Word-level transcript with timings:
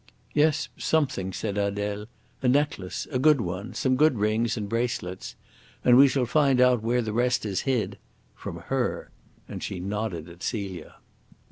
"Yes, 0.33 0.69
something," 0.77 1.31
said 1.31 1.59
Adele. 1.59 2.07
"A 2.41 2.47
necklace 2.47 3.05
a 3.11 3.19
good 3.19 3.39
one 3.39 3.75
some 3.75 3.95
good 3.95 4.17
rings, 4.17 4.57
and 4.57 4.67
bracelets. 4.67 5.35
And 5.85 5.95
we 5.95 6.07
shall 6.07 6.25
find 6.25 6.59
out 6.59 6.81
where 6.81 7.03
the 7.03 7.13
rest 7.13 7.45
is 7.45 7.61
hid 7.69 7.99
from 8.33 8.61
her." 8.73 9.11
And 9.47 9.61
she 9.61 9.79
nodded 9.79 10.27
at 10.27 10.41
Celia. 10.41 10.95